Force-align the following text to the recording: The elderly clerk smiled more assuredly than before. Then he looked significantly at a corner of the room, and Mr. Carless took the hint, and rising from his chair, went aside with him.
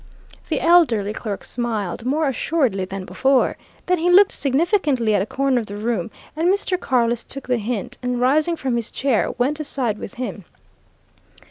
The 0.49 0.61
elderly 0.61 1.13
clerk 1.13 1.45
smiled 1.45 2.05
more 2.05 2.27
assuredly 2.27 2.85
than 2.85 3.05
before. 3.05 3.55
Then 3.85 3.99
he 3.99 4.09
looked 4.09 4.31
significantly 4.31 5.13
at 5.13 5.21
a 5.21 5.27
corner 5.27 5.59
of 5.59 5.67
the 5.67 5.77
room, 5.77 6.09
and 6.35 6.49
Mr. 6.49 6.79
Carless 6.79 7.23
took 7.23 7.47
the 7.47 7.59
hint, 7.59 7.99
and 8.01 8.19
rising 8.19 8.55
from 8.55 8.77
his 8.77 8.89
chair, 8.89 9.29
went 9.37 9.59
aside 9.59 9.99
with 9.99 10.15
him. 10.15 10.45